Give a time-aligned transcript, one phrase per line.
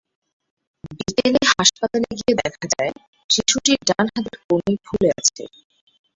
[0.97, 2.91] বিকেলে হাসপাতালে গিয়ে দেখা যায়,
[3.29, 5.43] শিশুটির ডান হাতের কনুই ফুলে আছে।